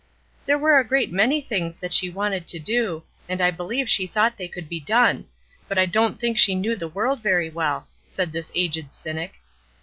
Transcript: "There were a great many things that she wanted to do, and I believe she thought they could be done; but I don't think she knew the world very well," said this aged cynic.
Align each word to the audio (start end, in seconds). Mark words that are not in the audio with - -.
"There 0.47 0.57
were 0.57 0.79
a 0.79 0.83
great 0.83 1.11
many 1.11 1.39
things 1.41 1.77
that 1.77 1.93
she 1.93 2.09
wanted 2.09 2.47
to 2.47 2.57
do, 2.57 3.03
and 3.29 3.39
I 3.39 3.51
believe 3.51 3.87
she 3.87 4.07
thought 4.07 4.35
they 4.35 4.47
could 4.47 4.67
be 4.67 4.79
done; 4.79 5.25
but 5.67 5.77
I 5.77 5.85
don't 5.85 6.19
think 6.19 6.39
she 6.39 6.55
knew 6.55 6.75
the 6.75 6.87
world 6.89 7.21
very 7.21 7.51
well," 7.51 7.87
said 8.03 8.31
this 8.31 8.51
aged 8.55 8.95
cynic. 8.95 9.35